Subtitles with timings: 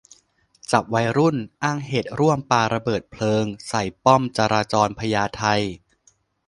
[0.71, 5.43] จับวัยรุ่น อ้างเหตุร่วมปาระเบิดเพลิงใส่ป้อมจราจรพญาไท